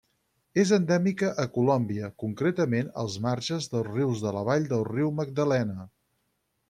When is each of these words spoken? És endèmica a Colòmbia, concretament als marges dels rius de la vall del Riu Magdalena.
És 0.61 0.69
endèmica 0.77 1.27
a 1.43 1.43
Colòmbia, 1.57 2.09
concretament 2.23 2.89
als 3.03 3.19
marges 3.29 3.71
dels 3.75 3.91
rius 3.93 4.25
de 4.25 4.33
la 4.39 4.43
vall 4.49 4.67
del 4.73 4.87
Riu 4.93 5.13
Magdalena. 5.21 5.79